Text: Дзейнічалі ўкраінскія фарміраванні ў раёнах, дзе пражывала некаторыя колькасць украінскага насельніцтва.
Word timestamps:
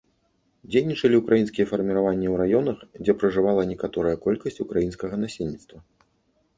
Дзейнічалі 0.69 1.19
ўкраінскія 1.21 1.65
фарміраванні 1.73 2.27
ў 2.33 2.41
раёнах, 2.45 2.77
дзе 3.05 3.11
пражывала 3.21 3.61
некаторыя 3.75 4.15
колькасць 4.27 4.63
украінскага 4.69 5.15
насельніцтва. 5.25 5.77